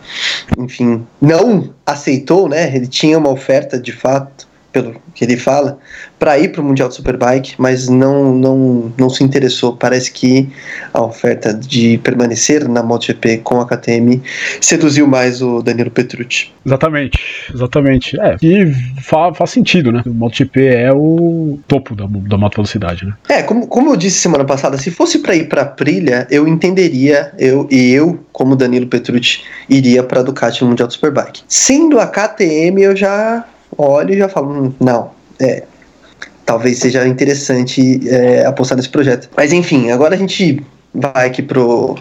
[0.58, 5.78] enfim, não aceitou, né, ele tinha uma oferta de fato pelo que ele fala,
[6.18, 9.74] para ir para o Mundial de Superbike, mas não, não, não se interessou.
[9.74, 10.50] Parece que
[10.92, 14.20] a oferta de permanecer na MotoGP com a KTM
[14.60, 16.52] seduziu mais o Danilo Petrucci.
[16.66, 17.18] Exatamente,
[17.54, 18.20] exatamente.
[18.20, 20.02] É, e fa faz sentido, né?
[20.04, 23.14] O MotoGP é o topo da, da moto velocidade, né?
[23.30, 27.32] É, como, como eu disse semana passada, se fosse para ir para Aprilia, eu entenderia,
[27.38, 31.40] eu e eu, como Danilo Petrucci, iria para a Ducati no Mundial de Superbike.
[31.48, 35.10] Sendo a KTM, eu já olho e já falo, hum, não,
[35.40, 35.64] é,
[36.44, 39.28] talvez seja interessante é, apostar nesse projeto.
[39.36, 41.96] Mas enfim, agora a gente vai aqui pro,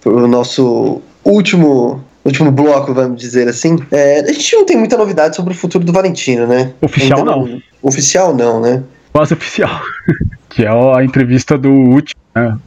[0.00, 3.78] pro nosso último último bloco, vamos dizer assim.
[3.90, 6.72] É, a gente não tem muita novidade sobre o futuro do Valentino, né?
[6.80, 7.46] Oficial não.
[7.46, 7.62] não.
[7.82, 8.82] Oficial não, né?
[9.12, 9.80] Quase oficial.
[10.50, 12.58] que é a entrevista do último né,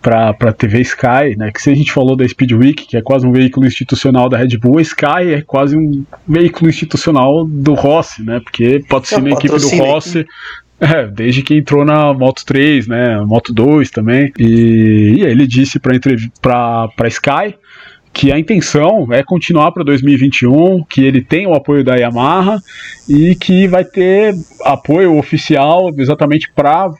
[0.00, 3.02] para a TV Sky, né, que se a gente falou da Speed Week, que é
[3.02, 7.74] quase um veículo institucional da Red Bull, a Sky é quase um veículo institucional do
[7.74, 10.26] Rossi, né, porque pode ser na equipe do Rossi,
[10.80, 15.78] é, desde que entrou na Moto 3, né, Moto 2 também, e, e ele disse
[15.78, 17.54] para para Sky
[18.12, 22.58] que a intenção é continuar para 2021, que ele tem o apoio da Yamaha
[23.08, 26.90] e que vai ter apoio oficial exatamente para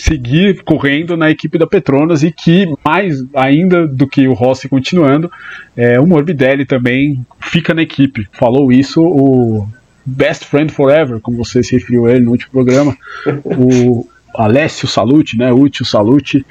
[0.00, 5.30] seguir correndo na equipe da Petronas e que, mais ainda do que o Rossi continuando,
[5.76, 8.28] é, o Morbidelli também fica na equipe.
[8.32, 9.68] Falou isso o
[10.04, 12.96] Best Friend Forever, como você se referiu a ele no último programa,
[13.44, 16.44] o Alessio Salute, né, Útil Salute.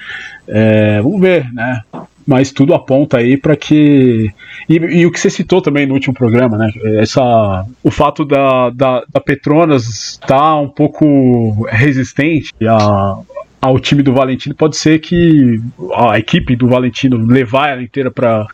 [0.48, 1.82] É, vamos ver, né?
[2.26, 4.32] Mas tudo aponta aí para que
[4.70, 6.72] e, e, o que você citou também no último programa, né?
[7.00, 13.18] Essa, o fato da, da, da Petronas estar tá um pouco resistente a,
[13.62, 15.62] ao time do Valentino pode ser que
[15.96, 18.48] a equipe do Valentino levar ela inteira para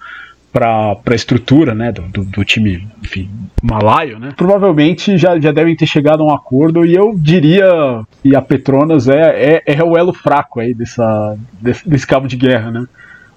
[0.51, 3.29] para a estrutura né, do, do, do, time enfim,
[3.61, 8.35] malaio, né, provavelmente já, já devem ter chegado a um acordo e eu diria que
[8.35, 12.71] a Petronas é, é, é o elo fraco aí dessa, desse, desse cabo de guerra,
[12.71, 12.85] né?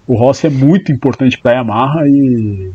[0.07, 2.71] O Rossi é muito importante para a Yamaha e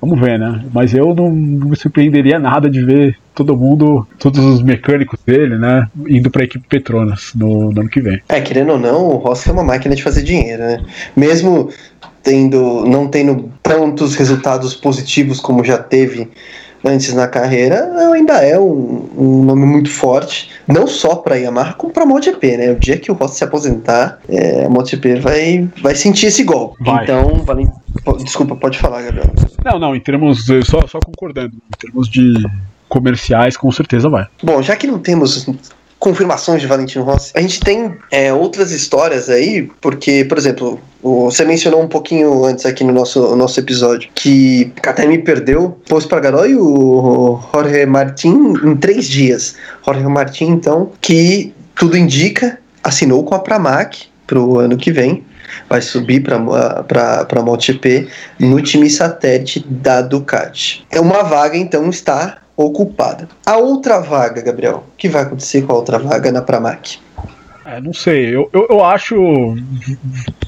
[0.00, 0.64] vamos ver, né?
[0.72, 5.58] Mas eu não, não, me surpreenderia nada de ver todo mundo, todos os mecânicos dele,
[5.58, 8.20] né, indo para a equipe Petronas no, no, ano que vem.
[8.28, 10.84] É, querendo ou não, o Rossi é uma máquina de fazer dinheiro, né?
[11.14, 11.70] Mesmo
[12.22, 16.28] tendo, não tendo tantos resultados positivos como já teve
[16.86, 21.92] antes na carreira, ainda é um, um nome muito forte, não só para Yamaha, como
[21.92, 22.70] para a MotoGP, né?
[22.72, 26.82] O dia que o Rossi se aposentar, é, a MotoGP vai, vai sentir esse golpe.
[26.84, 27.04] Vai.
[27.04, 27.44] Então,
[28.22, 29.32] desculpa, pode falar, Gabriel.
[29.64, 32.34] Não, não, em termos, só, só concordando, em termos de
[32.88, 34.26] comerciais, com certeza vai.
[34.42, 35.46] Bom, já que não temos
[35.98, 37.32] confirmações de Valentino Rossi.
[37.34, 42.66] A gente tem é, outras histórias aí, porque, por exemplo, você mencionou um pouquinho antes
[42.66, 48.76] aqui no nosso, nosso episódio que KTM perdeu Posto Espargaró e o Jorge Martin em
[48.76, 49.56] três dias.
[49.84, 55.24] Jorge Martin, então, que tudo indica, assinou com a Pramac para o ano que vem
[55.68, 60.86] vai subir para a MotoGP no time satélite da Ducati.
[60.90, 63.28] É uma vaga, então, está ocupada.
[63.44, 66.98] A outra vaga, Gabriel, o que vai acontecer com a outra vaga na Pramac?
[67.66, 69.16] É, não sei, eu, eu, eu acho.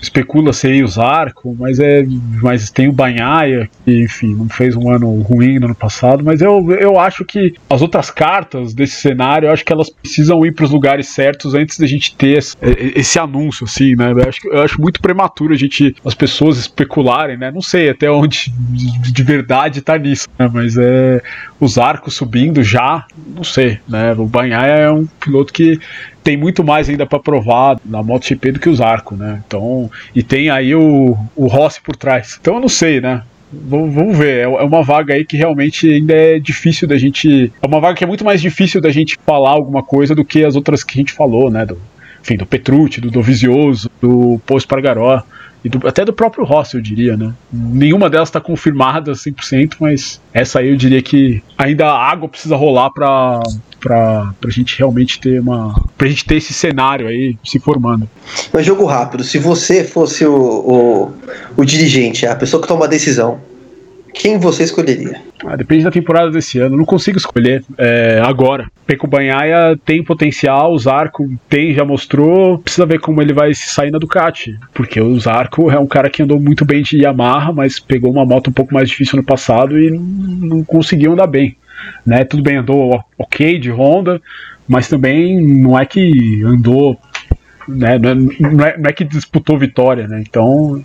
[0.00, 2.06] Especula-se aí o Zarco, mas é.
[2.40, 6.40] Mas tem o Banhaia, que, enfim, não fez um ano ruim no ano passado, mas
[6.40, 10.52] eu, eu acho que as outras cartas desse cenário, eu acho que elas precisam ir
[10.52, 14.12] para os lugares certos antes da gente ter esse, esse anúncio, assim, né?
[14.12, 17.50] Eu acho, eu acho muito prematuro a gente, as pessoas especularem, né?
[17.50, 20.48] Não sei até onde de verdade tá nisso, né?
[20.52, 21.20] Mas é.
[21.60, 23.04] Os arcos subindo já,
[23.34, 24.12] não sei, né?
[24.12, 25.80] O Banhaia é um piloto que
[26.28, 29.42] tem muito mais ainda para provar na MotoGP do que os arcos, né?
[29.46, 32.36] Então, e tem aí o, o Rossi por trás.
[32.38, 33.22] Então eu não sei, né?
[33.50, 37.50] Vamos ver, é, é uma vaga aí que realmente ainda é difícil da gente.
[37.62, 40.44] É uma vaga que é muito mais difícil da gente falar alguma coisa do que
[40.44, 41.64] as outras que a gente falou, né?
[41.64, 41.80] Do,
[42.20, 45.22] enfim, do Petrucci, do Dovizioso, do Poço Pargaró
[45.64, 47.32] e do, até do próprio Rossi, eu diria, né?
[47.52, 52.54] Nenhuma delas está confirmada 100%, mas essa aí eu diria que ainda a água precisa
[52.54, 53.40] rolar para
[53.80, 58.08] para a gente realmente ter uma pra gente ter esse cenário aí se formando.
[58.52, 61.12] Mas jogo rápido, se você fosse o, o,
[61.56, 63.40] o dirigente, a pessoa que toma a decisão,
[64.12, 65.20] quem você escolheria?
[65.46, 66.76] Ah, depende da temporada desse ano.
[66.76, 68.66] Não consigo escolher é, agora.
[68.86, 72.58] Peco Banhaia tem potencial, o Zarco tem, já mostrou.
[72.58, 74.58] Precisa ver como ele vai se sair na Ducati.
[74.74, 78.26] Porque o Zarco é um cara que andou muito bem de Yamaha, mas pegou uma
[78.26, 81.56] moto um pouco mais difícil no passado e não, não conseguiu andar bem.
[82.06, 82.24] Né?
[82.24, 84.20] Tudo bem, andou ok de Honda,
[84.66, 86.98] mas também não é que andou.
[87.66, 87.98] Né?
[87.98, 90.22] Não, é, não, é, não é que disputou vitória, né?
[90.26, 90.82] Então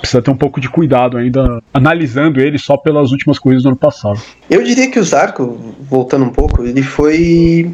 [0.00, 3.76] precisa ter um pouco de cuidado ainda, analisando ele só pelas últimas coisas do ano
[3.76, 4.20] passado.
[4.50, 7.72] Eu diria que o Zarco, voltando um pouco, ele foi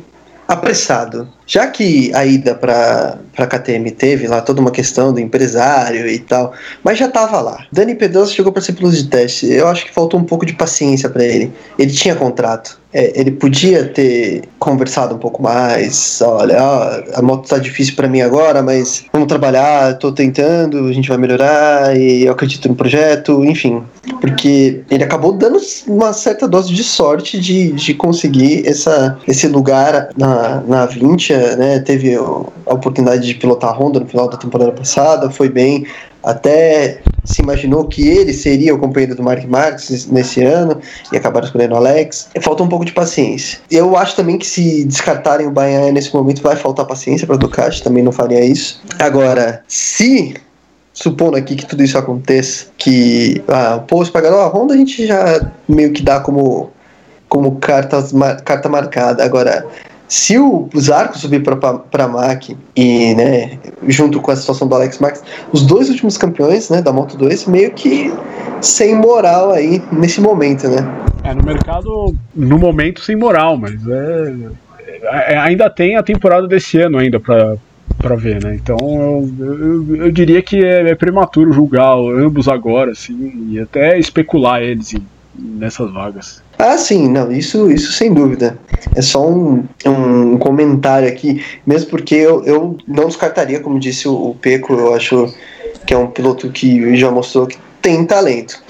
[0.49, 1.29] apressado.
[1.47, 6.19] Já que a ida para a KTM teve lá toda uma questão do empresário e
[6.19, 7.67] tal, mas já estava lá.
[7.71, 9.47] Dani Pedrosa chegou para ser piloto de teste.
[9.47, 11.53] Eu acho que faltou um pouco de paciência para ele.
[11.79, 12.81] Ele tinha contrato.
[12.93, 16.21] É, ele podia ter conversado um pouco mais.
[16.23, 20.93] Olha, ó, a moto tá difícil para mim agora, mas vamos trabalhar, tô tentando, a
[20.93, 23.83] gente vai melhorar e eu acredito no projeto, enfim.
[24.21, 30.09] Porque ele acabou dando uma certa dose de sorte de, de conseguir essa, esse lugar
[30.17, 34.73] na, na 20 né, teve a oportunidade de pilotar a Honda no final da temporada
[34.73, 35.87] passada, foi bem,
[36.23, 40.81] até se imaginou que ele seria o companheiro do Mark Marques nesse ano
[41.13, 42.29] e acabaram escolhendo o Alex.
[42.41, 43.59] Falta um pouco de paciência.
[43.71, 47.83] Eu acho também que se descartarem o Bahia nesse momento vai faltar paciência para Ducati,
[47.83, 48.81] também não faria isso.
[48.99, 50.35] Agora, se
[50.93, 55.07] supondo aqui que tudo isso aconteça, que ah, o Post pagará a Honda a gente
[55.07, 56.71] já meio que dá como
[57.29, 58.13] como cartas,
[58.45, 59.23] carta marcada.
[59.23, 59.67] Agora,
[60.09, 65.23] se o Zarco subir para MAC e, né, junto com a situação do Alex Max,
[65.53, 68.13] os dois últimos campeões, né, da Moto 2, meio que
[68.63, 70.79] sem moral aí nesse momento, né?
[71.23, 74.35] É, no mercado, no momento, sem moral, mas é,
[75.33, 77.57] é ainda tem a temporada desse ano ainda para
[77.99, 78.55] para ver, né?
[78.55, 83.99] Então eu, eu, eu diria que é, é, prematuro julgar ambos agora, assim, e até
[83.99, 84.95] especular eles
[85.35, 86.43] nessas vagas.
[86.59, 88.59] Ah, sim, não, isso, isso sem dúvida.
[88.95, 94.31] É só um, um comentário aqui, mesmo porque eu, eu não descartaria, como disse o,
[94.31, 95.33] o Peco, eu acho
[95.87, 98.61] que é um piloto que já mostrou que tem talento.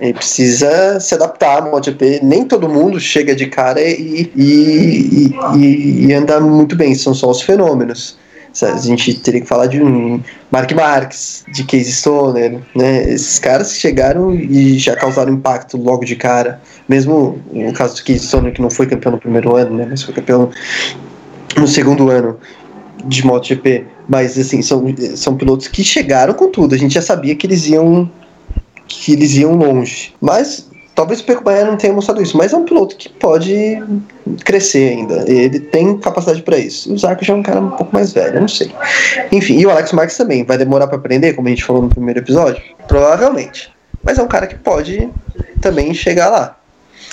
[0.00, 2.20] Ele precisa se adaptar à MotoGP.
[2.22, 7.30] Nem todo mundo chega de cara e, e, e, e anda muito bem, são só
[7.30, 8.16] os fenômenos.
[8.62, 13.12] A gente teria que falar de um Mark Marques, de Casey Stoner, né?
[13.12, 16.60] Esses caras chegaram e já causaram impacto logo de cara.
[16.88, 19.86] Mesmo no caso do Casey Stoner, que não foi campeão no primeiro ano, né?
[19.88, 20.50] Mas foi campeão
[21.56, 22.38] no segundo ano
[23.04, 23.86] de MotoGP.
[24.08, 26.74] Mas, assim, são, são pilotos que chegaram com tudo.
[26.74, 28.10] A gente já sabia que eles iam
[28.88, 30.14] que eles iam longe.
[30.20, 30.67] Mas
[30.98, 33.80] Talvez o Peco Banhaia não tenha mostrado isso, mas é um piloto que pode
[34.44, 35.30] crescer ainda.
[35.30, 36.92] Ele tem capacidade para isso.
[36.92, 38.74] O Zarco já é um cara um pouco mais velho, não sei.
[39.30, 40.42] Enfim, e o Alex Marques também.
[40.42, 42.60] Vai demorar para aprender, como a gente falou no primeiro episódio?
[42.88, 43.72] Provavelmente.
[44.02, 45.08] Mas é um cara que pode
[45.60, 46.56] também chegar lá.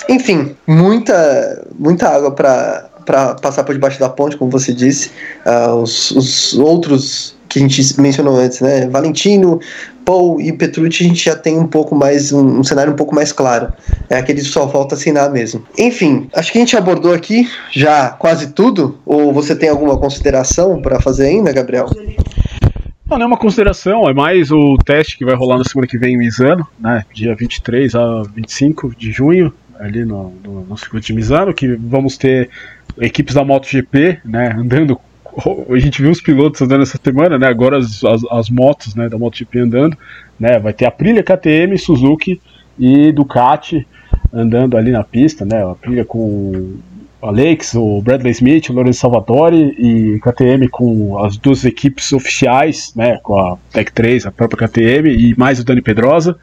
[0.08, 5.12] Enfim, muita, muita água para passar por debaixo da ponte, como você disse.
[5.46, 8.88] Uh, os, os outros que a gente mencionou antes, né?
[8.88, 9.60] Valentino,
[10.04, 13.14] Paul e Petrucci a gente já tem um pouco mais, um, um, cenário um pouco
[13.14, 13.72] mais claro.
[14.08, 15.64] É aquele que só volta a assinar mesmo.
[15.78, 18.98] Enfim, acho que a gente abordou aqui já quase tudo.
[19.04, 21.88] Ou você tem alguma consideração para fazer ainda, Gabriel?
[23.08, 25.96] Não, não é uma consideração, é mais o teste que vai rolar na semana que
[25.96, 27.04] vem em Misano, né?
[27.14, 32.16] Dia 23 a 25 de junho, ali no, no, no circuito de Misano, que vamos
[32.16, 32.50] ter
[32.98, 34.98] equipes da MotoGP, né, andando
[35.70, 37.46] a gente viu os pilotos andando essa semana, né?
[37.46, 39.96] Agora as, as, as motos né, da MotoGP andando,
[40.38, 40.58] né?
[40.58, 42.40] Vai ter a Aprilia, KTM, Suzuki
[42.78, 43.86] e Ducati
[44.32, 45.62] andando ali na pista, né?
[45.62, 46.76] A Aprilia com
[47.22, 53.18] Alex, o Bradley Smith, o Lourenço Salvatore e KTM com as duas equipes oficiais, né,
[53.22, 56.38] com a Tech 3, a própria KTM e mais o Dani Pedrosa,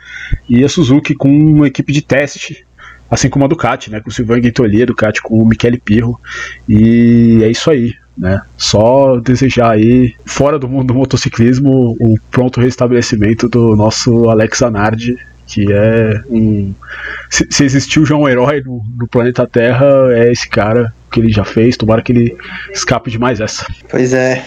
[0.50, 2.66] e a Suzuki com uma equipe de teste,
[3.10, 6.20] assim como a Ducati, né, com o Silvan Guitolier, Ducati com o Michele Pirro,
[6.68, 7.94] e é isso aí.
[8.18, 8.42] Né?
[8.58, 15.18] Só desejar aí, fora do mundo do motociclismo, o pronto restabelecimento do nosso Alex Zanardi,
[15.48, 16.74] que é um.
[17.30, 21.32] Se, se existiu já um herói no, no, planeta Terra, é esse cara que ele
[21.32, 21.76] já fez.
[21.76, 22.38] Tomara que ele
[22.72, 23.66] escape de mais essa.
[23.90, 24.44] Pois é,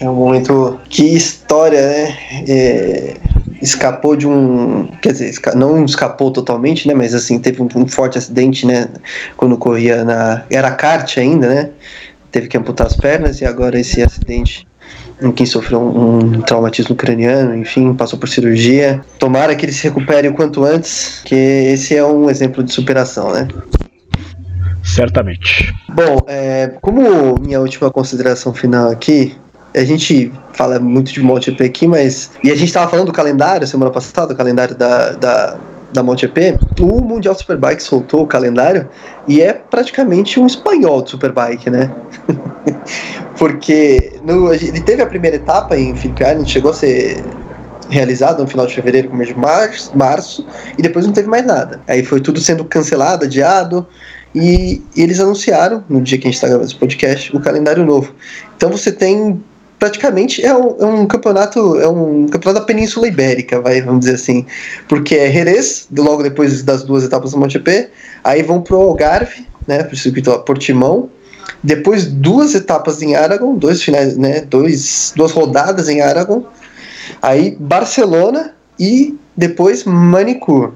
[0.00, 0.78] é um momento.
[0.88, 2.18] Que história, né?
[2.48, 3.16] É,
[3.60, 4.88] escapou de um.
[5.02, 6.94] Quer dizer, não escapou totalmente, né?
[6.94, 8.88] Mas assim, teve um, um forte acidente, né?
[9.36, 10.44] Quando corria na.
[10.50, 11.70] Era kart ainda, né?
[12.38, 14.64] Teve que amputar as pernas e agora esse acidente
[15.20, 19.00] em quem sofreu um, um, traumatismo craniano, enfim, passou por cirurgia.
[19.18, 23.32] Tomara que ele se recupere o quanto antes, que esse é um exemplo de superação,
[23.32, 23.48] né?
[24.84, 25.74] Certamente.
[25.88, 29.36] Bom, é, como minha última consideração final aqui,
[29.74, 32.30] a gente fala muito de MotoGP aqui, mas.
[32.44, 35.56] E a gente estava falando do calendário semana passada, o calendário da, da,
[35.92, 36.58] da MotoGP.
[36.80, 38.88] O Mundial Superbike soltou o calendário
[39.26, 41.90] e é praticamente um espanhol de Superbike, né?
[43.38, 47.22] Porque no, ele teve a primeira etapa em Island, chegou a ser
[47.88, 51.80] realizado no final de fevereiro, começo de março, março, e depois não teve mais nada.
[51.86, 53.86] Aí foi tudo sendo cancelado, adiado,
[54.34, 57.84] e, e eles anunciaram, no dia que a gente está gravando esse podcast, o calendário
[57.84, 58.14] novo.
[58.56, 59.42] Então você tem
[59.78, 64.14] praticamente é um, é um, campeonato é um campeonato da Península Ibérica, vai, vamos dizer
[64.14, 64.44] assim,
[64.88, 67.88] porque é Jerez, logo depois das duas etapas do MotoGP,
[68.24, 71.08] aí vão pro Algarve, né, pro circuito Portimão,
[71.62, 76.44] depois duas etapas em Aragon, dois finais, né, dois, duas rodadas em Aragon,
[77.22, 80.72] aí Barcelona e depois Manicur.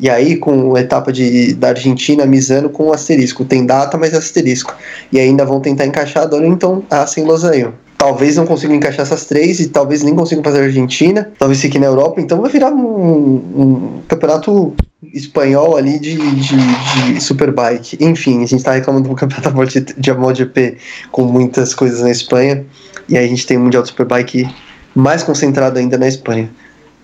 [0.00, 3.44] E aí, com a etapa de, da Argentina, Misano com asterisco.
[3.44, 4.74] Tem data, mas é asterisco.
[5.12, 7.74] E ainda vão tentar encaixar a Donington, Assen e Losanho
[8.04, 11.78] talvez não consigam encaixar essas três e talvez nem consigam fazer a Argentina, talvez fique
[11.78, 14.74] na Europa, então vai virar um, um campeonato
[15.14, 17.96] espanhol ali de, de, de, Superbike.
[17.98, 19.54] Enfim, a gente está reclamando do campeonato
[19.96, 20.76] de MotoGP
[21.10, 22.66] com muitas coisas na Espanha,
[23.08, 24.46] e aí a gente tem o Mundial de Superbike
[24.94, 26.50] mais concentrado ainda na Espanha.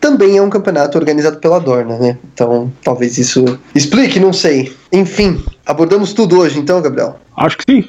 [0.03, 2.19] Também é um campeonato organizado pela Dorna, né?
[2.35, 4.71] Então, talvez isso explique, não sei.
[4.93, 7.17] Enfim, abordamos tudo hoje, então, Gabriel?
[7.39, 7.89] Acho que sim.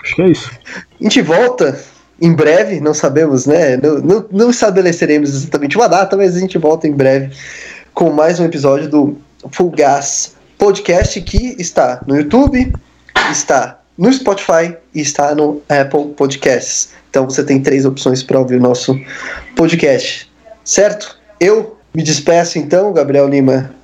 [0.00, 0.50] Acho que é isso.
[1.00, 1.91] A gente volta
[2.22, 3.76] em breve, não sabemos, né?
[3.76, 7.34] Não, não, não, estabeleceremos exatamente uma data, mas a gente volta em breve
[7.92, 9.16] com mais um episódio do
[9.50, 12.72] Full Gas Podcast que está no YouTube,
[13.32, 16.90] está no Spotify e está no Apple Podcasts.
[17.10, 18.96] Então você tem três opções para ouvir o nosso
[19.56, 20.30] podcast,
[20.64, 21.18] certo?
[21.40, 23.74] Eu me despeço então, Gabriel Lima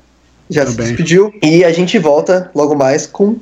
[0.48, 0.86] já Tudo se bem.
[0.86, 3.36] despediu e a gente volta logo mais com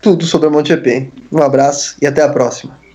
[0.00, 1.10] tudo sobre a MotoGP.
[1.32, 2.85] Um abraço e até a próxima.